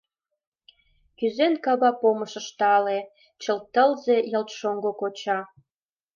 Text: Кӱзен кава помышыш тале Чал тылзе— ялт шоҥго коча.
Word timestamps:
Кӱзен 1.17 1.53
кава 1.65 1.91
помышыш 2.01 2.47
тале 2.59 2.99
Чал 3.41 3.59
тылзе— 3.73 4.17
ялт 4.37 4.49
шоҥго 4.59 4.91
коча. 5.01 5.39